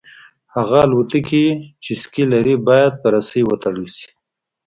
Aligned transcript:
هغه 0.55 0.79
الوتکې 0.87 1.47
چې 1.83 1.91
سکي 2.01 2.23
لري 2.33 2.55
باید 2.67 2.93
په 3.01 3.07
رسۍ 3.15 3.41
وتړل 3.45 3.87
شي 3.97 4.09